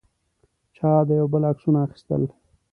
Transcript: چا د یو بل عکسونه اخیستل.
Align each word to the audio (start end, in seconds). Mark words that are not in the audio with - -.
چا 0.75 0.91
د 1.07 1.09
یو 1.19 1.27
بل 1.33 1.43
عکسونه 1.51 1.79
اخیستل. 1.87 2.23